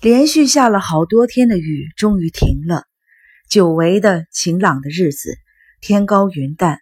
[0.00, 2.84] 连续下了好多天的雨终于停了，
[3.50, 5.36] 久违的晴朗的日子，
[5.80, 6.78] 天高云淡，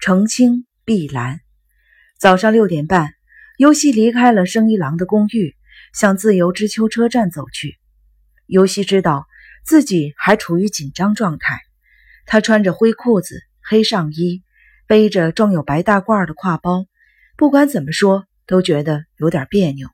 [0.00, 1.38] 澄清碧蓝。
[2.18, 3.10] 早上六点半，
[3.56, 5.54] 尤西离开了生一郎的公寓，
[5.94, 7.78] 向自由之丘车站走去。
[8.46, 9.28] 尤西知道
[9.64, 11.60] 自己还处于紧张状态，
[12.26, 14.42] 他穿着灰裤子、黑上衣，
[14.88, 16.86] 背着装有白大褂的挎包，
[17.36, 19.88] 不管怎么说都觉得有点别扭。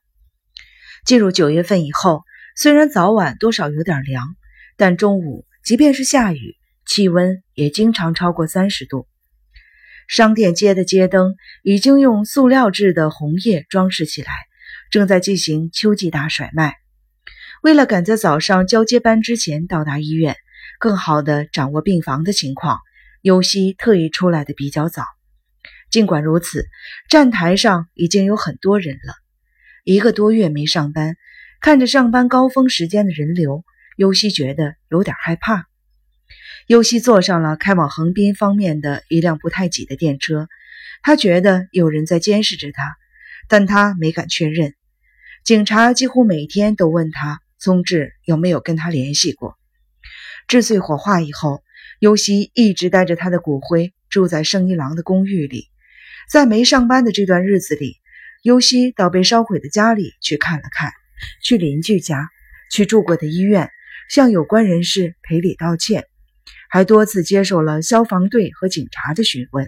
[1.05, 2.23] 进入九月份以后。
[2.55, 4.35] 虽然早晚多少有点凉，
[4.77, 9.07] 但中午即便是下雨，气温也经常超过三十度。
[10.07, 14.31] 商店街的街灯已经用塑料制的红叶装饰起来，
[14.91, 16.75] 正在进行秋季大甩卖。
[17.63, 20.35] 为了赶在早上交接班之前到达医院，
[20.79, 22.79] 更好地掌握病房的情况，
[23.21, 25.05] 尤西特意出来的比较早。
[25.89, 26.67] 尽管如此，
[27.09, 29.15] 站台上已经有很多人了。
[29.85, 31.15] 一个多月没上班。
[31.63, 33.63] 看着上班高峰时间的人流，
[33.95, 35.69] 尤西觉得有点害怕。
[36.67, 40.49] 尤西坐上了开往横滨方面的一辆不太挤的电车，
[41.03, 42.97] 他觉得有人在监视着他，
[43.47, 44.73] 但他没敢确认。
[45.45, 49.57] 警察几乎每天都问他宗志有没有跟他联系过。
[50.49, 51.63] 治碎火化以后，
[51.97, 55.69] 尤西一直带着他的骨灰住在圣一郎的公寓里。
[56.29, 58.01] 在没上班的这段日子里，
[58.41, 60.91] 尤西到被烧毁的家里去看了看。
[61.41, 62.29] 去邻居家，
[62.71, 63.69] 去住过的医院，
[64.09, 66.05] 向有关人士赔礼道歉，
[66.69, 69.67] 还多次接受了消防队和警察的询问。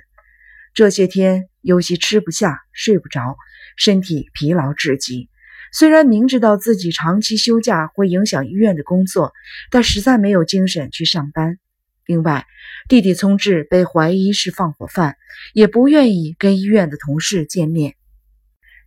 [0.74, 3.38] 这些天，尤西吃不下，睡不着，
[3.78, 5.30] 身体疲劳至极。
[5.72, 9.34] 虽然明知道自己长期休假会影响医院的工作，
[9.72, 11.58] 但实在没有精神去上班。
[12.06, 12.46] 另外，
[12.88, 15.16] 弟弟聪志被怀疑是放火犯，
[15.54, 17.96] 也不愿意跟医院的同事见面。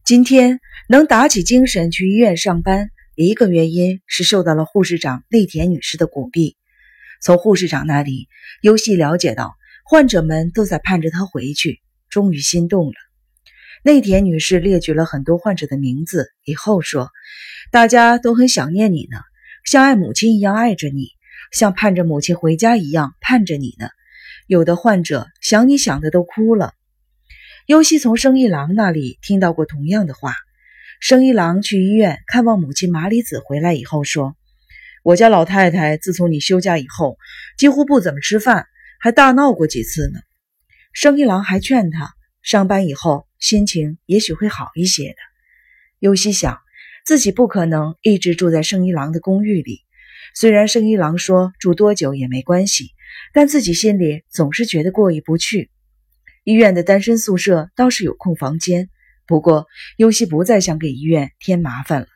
[0.09, 6.57] 今天能打起精神去医院上班，一个原因是受到了护士长内田女士的鼓励。
[7.21, 8.27] 从护士长那里，
[8.63, 9.53] 尤西了解到
[9.85, 12.95] 患者们都在盼着她回去，终于心动了。
[13.85, 17.11] 内田女士列举了很多患者的名字，以后说
[17.71, 19.19] ：“大家都很想念你呢，
[19.67, 21.09] 像爱母亲一样爱着你，
[21.53, 23.89] 像盼着母亲回家一样盼着你呢。
[24.47, 26.73] 有的患者想你想的都哭了。”
[27.69, 30.33] 尤西从生一郎那里听到过同样的话。
[31.01, 34.35] 生一郎去医院看望母亲麻里子回来以后说
[35.05, 37.19] ：“我家老太太自从你休假以后，
[37.59, 38.65] 几乎不怎么吃饭，
[38.99, 40.19] 还大闹过几次呢。”
[40.95, 45.17] 生一郎还劝他上班以后心情也许会好一些的。
[45.99, 46.61] 尤西想
[47.05, 49.83] 自己不可能一直住在生一郎的公寓里，
[50.35, 52.93] 虽然生一郎说住多久也没关系，
[53.35, 55.71] 但自己心里总是觉得过意不去。
[56.49, 58.89] 医院的单身宿舍倒是有空房间，
[59.27, 59.67] 不过
[59.99, 62.07] 尤西不再想给医院添麻烦了。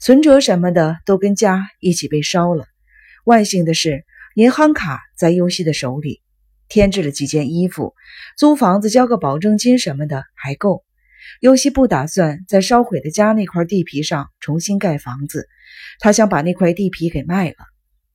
[0.00, 2.66] 存折什么的都跟家一起被烧了。
[3.24, 4.04] 万幸的是，
[4.36, 6.22] 银行卡在尤西的手里，
[6.68, 7.96] 添置了几件衣服，
[8.38, 10.84] 租房子交个保证金什么的还够。
[11.40, 15.48] 尤西不打算在烧毁的家那块地皮上重新盖房子，
[15.98, 17.56] 他想把那块地皮给卖了。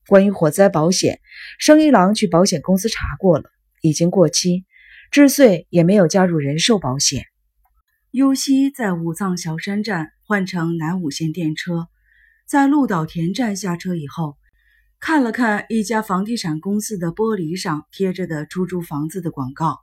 [0.06, 1.20] 关于火灾保险，
[1.58, 3.50] 生一郎去保险公司查过了，
[3.82, 4.64] 已经过期。
[5.10, 7.24] 志穗也没有加入人寿保险。
[8.12, 11.88] 优西在武藏小山站换乘南武线电车，
[12.46, 14.36] 在鹿岛田站下车以后，
[15.00, 19.80] 看了看一家房地产公司的玻璃上贴着的出租房子的广告。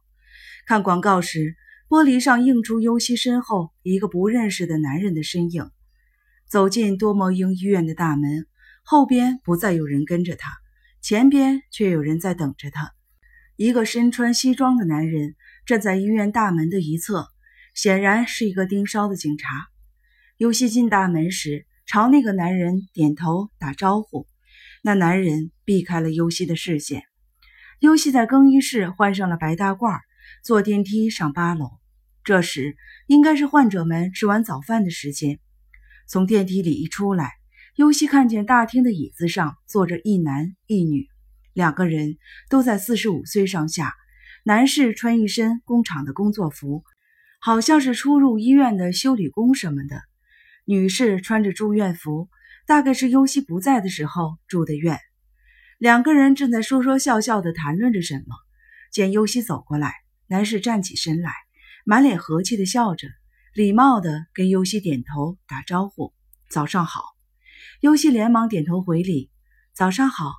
[0.66, 1.58] 看广告时，
[1.90, 5.70] 玻璃上映出优西身后一个不认识的男人的身影。
[6.48, 8.48] 走进多摩英医院的大门，
[8.82, 10.54] 后边不再有人跟着他，
[11.02, 12.94] 前边却有人在等着他。
[13.58, 15.36] 一个身穿西装的男人
[15.66, 17.28] 站在医院大门的一侧，
[17.74, 19.68] 显然是一个盯梢的警察。
[20.38, 24.28] 尤西进大门时，朝那个男人点头打招呼，
[24.84, 27.06] 那男人避开了尤西的视线。
[27.80, 30.02] 尤西在更衣室换上了白大褂，
[30.44, 31.72] 坐电梯上八楼。
[32.24, 35.40] 这时应该是患者们吃完早饭的时间。
[36.08, 37.32] 从电梯里一出来，
[37.76, 41.08] 尤西看见大厅的椅子上坐着一男一女。
[41.58, 42.20] 两个人
[42.52, 43.96] 都在四十五岁上下，
[44.44, 46.84] 男士穿一身工厂的工作服，
[47.42, 49.98] 好像是出入医院的修理工什么的；
[50.66, 52.30] 女士穿着住院服，
[52.68, 55.00] 大概是尤西不在的时候住的院。
[55.80, 58.36] 两个人正在说说笑笑地谈论着什么。
[58.92, 59.96] 见尤西走过来，
[60.28, 61.32] 男士站起身来，
[61.86, 63.08] 满脸和气地笑着，
[63.56, 66.14] 礼貌地跟尤西点头打招呼
[66.52, 67.02] ：“早上好。”
[67.82, 69.32] 尤西连忙点头回礼
[69.74, 70.34] ：“早上好。”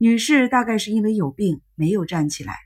[0.00, 2.56] 女士大概是因为有病没有站起来，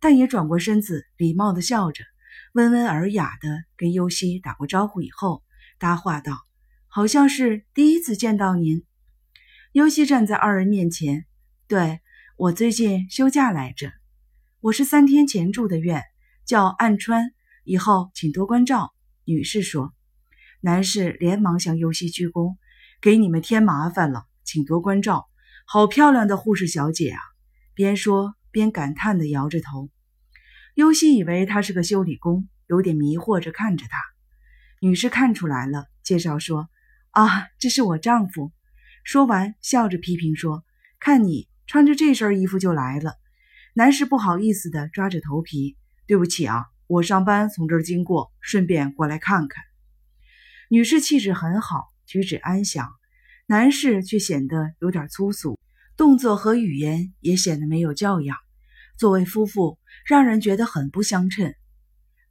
[0.00, 2.02] 但也转过身子，礼貌地笑着，
[2.54, 5.42] 温文尔雅地跟尤西打过招呼以后，
[5.78, 6.46] 搭话道
[6.88, 8.84] ：“好像是第一次见到您。”
[9.72, 11.26] 尤西站在二人面前，
[11.66, 12.00] 对
[12.38, 13.92] 我最近休假来着，
[14.60, 16.02] 我是三天前住的院，
[16.46, 17.32] 叫暗川，
[17.64, 18.94] 以后请多关照。
[19.24, 19.92] 女士说。
[20.60, 22.56] 男士连忙向尤西鞠躬，
[23.00, 25.27] 给你们添麻烦了，请多关照。
[25.70, 27.20] 好漂亮的护士小姐啊！
[27.74, 29.90] 边说边感叹地摇着头。
[30.74, 33.98] 尤西以为他是个修理工，有点迷惑着看着他。
[34.80, 36.70] 女士看出来了，介绍说
[37.12, 38.50] ：“啊，这是我丈夫。”
[39.04, 40.64] 说完，笑着批评说
[40.98, 43.16] ：“看你穿着这身衣服就来了。”
[43.76, 45.76] 男士不好意思地抓着头皮
[46.08, 49.62] ：“对不起啊，我上班从这儿经过，顺便过来看看。”
[50.72, 52.88] 女士气质很好，举止安详，
[53.50, 55.58] 男士却显得有点粗俗，
[55.96, 58.36] 动作和语言也显得没有教养。
[58.98, 61.54] 作为夫妇，让人觉得很不相称。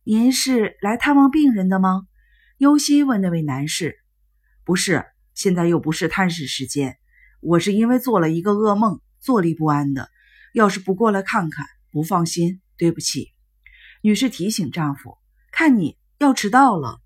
[0.03, 2.03] 您是来探望病人的吗？
[2.59, 3.97] 尤西问那位男士。
[4.63, 6.99] 不是，现在又不是探视时间。
[7.39, 10.11] 我是因为做了一个噩梦，坐立不安的。
[10.53, 12.61] 要是不过来看看，不放心。
[12.77, 13.33] 对不起。
[14.01, 15.17] 女士提醒丈夫
[15.51, 16.99] ：“看你要迟到了。”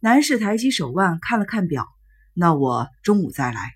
[0.00, 1.86] 男士抬起手腕看了看表，
[2.34, 3.74] 那我中午再来，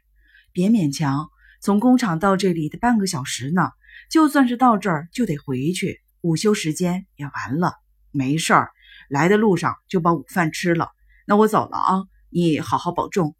[0.52, 1.28] 别勉强。
[1.60, 3.70] 从工厂到这里的半个小时呢，
[4.10, 7.74] 就算是到这儿就得回去，午休时间也完了。
[8.12, 8.70] 没事儿，
[9.08, 10.90] 来的路上就把午饭吃了。
[11.26, 13.36] 那我走了啊，你好好保重。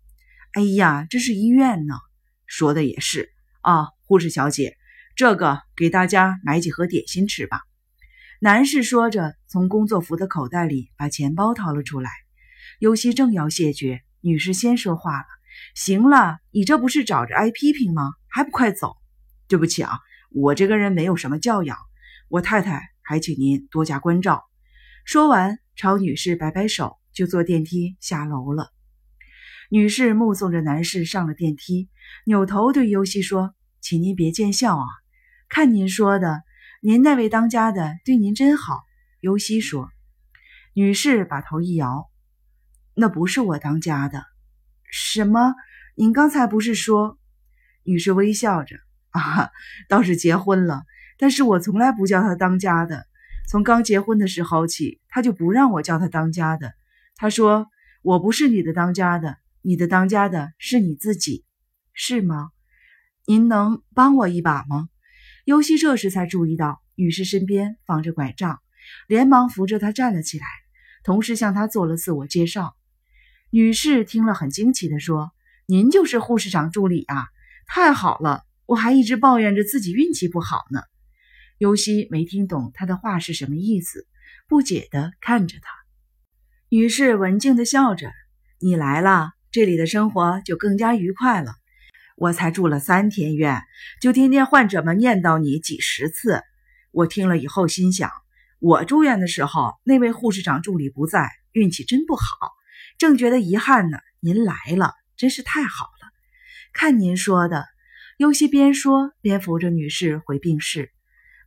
[0.53, 1.95] 哎呀，这是医院呢。
[2.47, 3.31] 说的也是
[3.61, 4.77] 啊，护士小姐，
[5.15, 7.63] 这个给大家买几盒点心吃吧。
[8.41, 12.11] 男士说着，从工作服的口袋里把钱包掏了出来。
[12.79, 15.25] 尤西正要谢绝，女士先说话了
[15.77, 18.11] ：“行了，你这不是找着挨批评吗？
[18.27, 18.97] 还不快走！”
[19.47, 20.01] 对不起啊，
[20.33, 21.79] 我这个人没有什么教养，
[22.29, 24.43] 我太太还请您多加关照。
[25.05, 28.73] 说完，朝女士摆摆手，就坐电梯下楼了。
[29.71, 31.89] 女士目送着男士上了电梯，
[32.25, 34.87] 扭头对尤西说：“请您别见笑啊，
[35.49, 36.43] 看您说的，
[36.83, 38.81] 您那位当家的对您真好。”
[39.23, 39.89] 尤西说。
[40.75, 42.11] 女士把头一摇。
[42.99, 44.25] 那不是我当家的，
[44.91, 45.55] 什么？
[45.97, 47.19] 您刚才不是说？
[47.85, 48.77] 女士微笑着，
[49.11, 49.51] 啊，
[49.87, 50.83] 倒是结婚了，
[51.19, 53.07] 但是我从来不叫他当家的。
[53.51, 56.73] 从刚结婚的时候起，他就不让我叫他当家的。
[57.17, 57.69] 他说
[58.01, 61.45] ：“我不是你的当家的，你的当家的是你自己，
[61.93, 62.49] 是吗？
[63.27, 64.89] 您能帮我一把吗？”
[65.45, 68.59] 尤西这时才注意到女士身边放着拐杖，
[69.07, 70.47] 连忙扶着她站了起来，
[71.05, 72.75] 同时向她做了自我介绍。
[73.57, 75.33] 女士听了，很惊奇地说
[75.65, 77.25] ：“您就是护士长助理啊？
[77.67, 78.43] 太好了！
[78.67, 80.83] 我还一直抱怨着自己运气不好呢。”
[81.57, 84.07] 尤西没听懂她的话是什么意思，
[84.47, 85.71] 不解地看着她。
[86.69, 88.13] 女士文静地笑着
[88.61, 91.55] ：“你来了，这里的生活就更加愉快了。
[92.15, 93.63] 我才住了三天院，
[94.03, 96.43] 就听见患者们念叨你几十次。
[96.91, 98.11] 我听了以后心想：
[98.59, 102.53] 我住院的时候，那位护士长助理不在，运气真不好。”
[102.99, 106.13] 正觉得遗憾呢，您来了，真是太好了。
[106.73, 107.67] 看您说的，
[108.17, 110.91] 尤西边说边扶着女士回病室。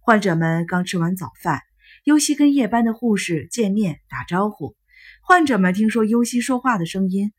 [0.01, 1.62] 患者们刚吃完早饭，
[2.04, 4.75] 尤西跟夜班的护士见面打招呼。
[5.22, 7.31] 患者们听说尤西说话的声音，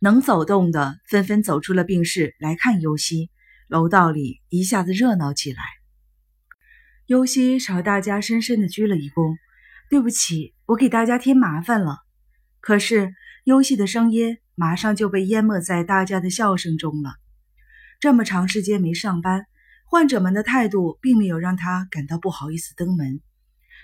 [0.00, 3.30] 能走动的纷纷走出了病室来看尤西。
[3.68, 5.62] 楼道里一下子热闹起来。
[7.06, 9.36] 尤西朝大家深深的鞠了一躬
[9.88, 12.00] ：“对不起，我给大家添麻烦了。”
[12.62, 17.16] 可是，优西的声音马上就被淹没在大家的笑声中了。
[17.98, 19.46] 这么长时间没上班，
[19.84, 23.20] 患者们的态度并没有让他感到不好意思登门。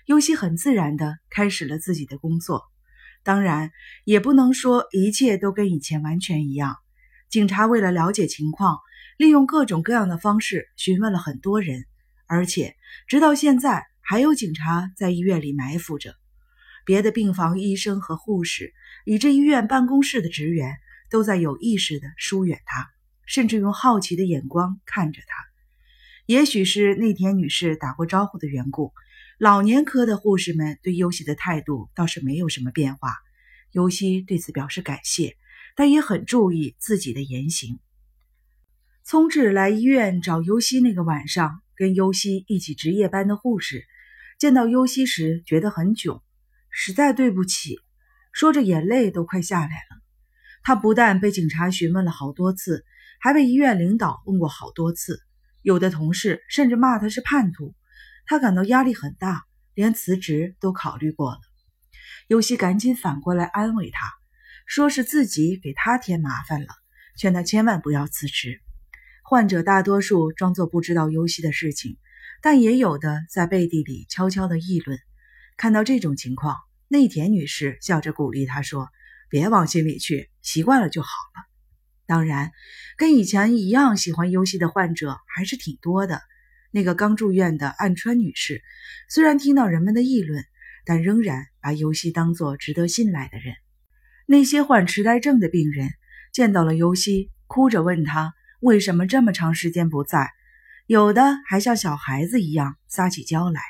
[0.07, 2.63] 优西很自然地开始了自己的工作。
[3.25, 3.73] 当然，
[4.05, 6.77] 也不能说一切都跟以前完全一样。
[7.29, 8.79] 警察为了了解情况，
[9.17, 11.85] 利用各种各样的方式询问了很多人，
[12.29, 12.77] 而且
[13.09, 16.15] 直到现在，还有警察在医院里埋伏着。
[16.89, 18.73] 别的病房医生和护士，
[19.05, 20.79] 以至医院办公室的职员，
[21.11, 22.89] 都在有意识地疏远他，
[23.27, 25.45] 甚至用好奇的眼光看着他。
[26.25, 28.95] 也许是那田女士打过招呼的缘故，
[29.37, 33.13] 老年科的护士们对尤西的态度倒是没有什么变化。
[33.71, 35.37] 尤西对此表示感谢，
[35.77, 37.81] 但也很注意自己的言行。
[39.05, 43.85] 聪智来医院找尤西那个晚上，跟尤西一起值夜班的护士，
[44.39, 46.23] 见到尤西时觉得很囧。
[46.81, 47.81] 实在对不起，
[48.33, 50.01] 说着眼泪都快下来了。
[50.63, 52.85] 他不但被警察询问了好多次，
[53.19, 55.21] 还被医院领导问过好多次，
[55.63, 57.75] 有的同事甚至骂他是叛徒。
[58.27, 59.43] 他感到压力很大，
[59.75, 61.41] 连辞职都考虑过了。
[62.29, 64.13] 尤西赶紧反过来安慰他，
[64.65, 66.69] 说是自己给他添麻烦了，
[67.17, 68.61] 劝他千万不要辞职。
[69.25, 71.99] 患者大多数装作不知道尤西的事情，
[72.41, 74.97] 但也有的在背地里悄悄的议论。
[75.57, 76.57] 看到这种情况，
[76.89, 78.89] 内田女士笑着鼓励他说
[79.29, 81.47] ：“别往心里去，习惯了就好了。”
[82.07, 82.51] 当然，
[82.97, 86.23] 跟以前一样喜欢游戏的患者还是挺多的。
[86.71, 88.63] 那个刚住院的岸川女士，
[89.09, 90.43] 虽然听到人们的议论，
[90.85, 93.55] 但仍然把尤西当作值得信赖的人。
[94.27, 95.91] 那些患痴呆症的病人
[96.33, 100.31] 见到了尤西，哭着问他为什么这么长时间不在，
[100.87, 103.61] 有的还像小孩子一样撒起娇来。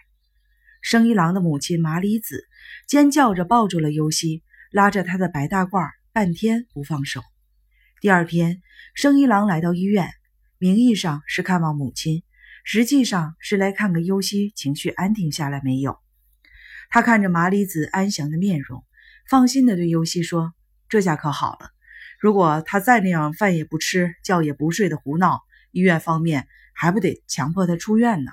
[0.80, 2.47] 生一郎的母亲麻里子
[2.88, 7.20] 尖叫着抱住了尤西，拉着他的白大褂，半天不放手。
[8.00, 8.62] 第二天，
[8.94, 10.08] 生一郎来到医院，
[10.56, 12.22] 名义上是看望母亲，
[12.64, 15.98] 实际上是来看看尤西情绪安定下来没有。
[16.88, 18.82] 他看着麻里子安详的面容。
[19.28, 20.54] 放心的对尤西说
[20.88, 21.68] ：“这下可好了。
[22.18, 25.42] 如果他再那样饭也不吃、觉也不睡的胡闹，
[25.72, 28.32] 医院方面还不得强迫他出院呢？”“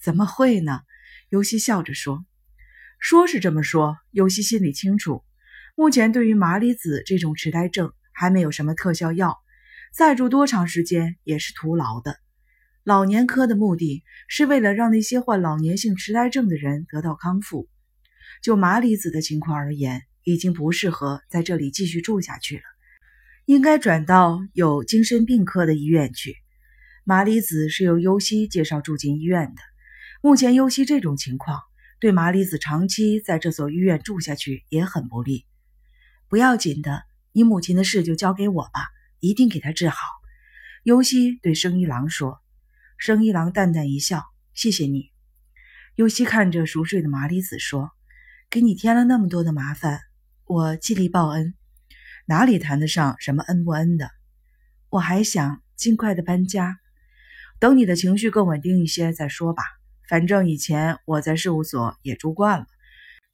[0.00, 0.80] 怎么会呢？”
[1.28, 2.24] 尤西笑着说。
[3.02, 5.24] “说是这么说，尤西心里清楚。
[5.74, 9.40] 目前对于麻里子这种痴呆症，还没有什么特效药，
[9.92, 12.16] 再住多长时间也是徒劳的。
[12.84, 17.68] 老年科的目的是为了让那些患老年性痴呆症的人得到康复。
[18.40, 22.62] 就麻里子的情况而言，”已经不适合在这里继续住下去了，
[23.44, 26.36] 应该转到有精神病科的医院去。
[27.02, 29.60] 麻里子是由优西介绍住进医院的。
[30.22, 31.58] 目前优西这种情况，
[32.02, 35.46] 对麻里子长期在这所医院住下去也很不利。
[36.26, 38.88] 不要紧的，你母亲的事就交给我吧，
[39.20, 39.96] 一定给她治好。
[40.82, 42.40] 优西对生一郎说。
[42.98, 45.12] 生一郎淡淡一笑：“谢谢你。”
[45.94, 47.92] 优西看着熟睡的麻里子说
[48.50, 50.00] ：“给你添了那么多的麻烦。”
[50.44, 51.54] 我尽力报恩，
[52.26, 54.10] 哪里谈得上什么恩不恩的？
[54.88, 56.80] 我还想尽快的搬家，
[57.60, 59.62] 等你的情绪更稳定一些再说吧。
[60.12, 62.66] 反正以前我在事务所也住惯了，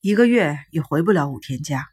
[0.00, 1.88] 一个月也回不了五天家。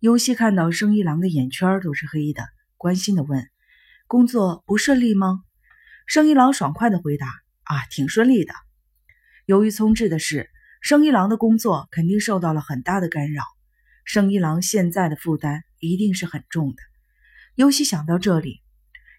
[0.00, 2.42] 尤西看到生一郎的眼圈都是黑的，
[2.76, 3.48] 关心的问
[4.08, 5.44] ：“工作不顺利吗？”
[6.04, 7.28] 生一郎爽快的回答
[7.62, 8.52] ：“啊，挺顺利的。
[9.44, 10.50] 由于聪智的事，
[10.80, 13.44] 生一郎的工作肯定受到了很大的干扰。”
[14.04, 16.82] 生一郎现在的负担一定是很重的。
[17.54, 18.62] 尤西想到这里，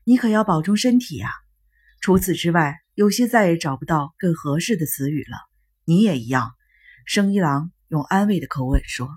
[0.04, 1.32] 你可要保重身体啊！
[2.02, 5.38] 除此之外，有些再也找不到更合适的词语了。
[5.86, 6.54] 你也一样，
[7.06, 9.08] 生一郎用安慰的口吻说。